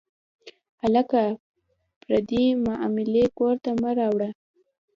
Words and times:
هلکه، 0.81 1.21
پردۍ 2.01 2.45
معاملې 2.65 3.25
کور 3.37 3.55
ته 3.63 3.71
مه 3.81 3.91
راوړه. 3.99 4.29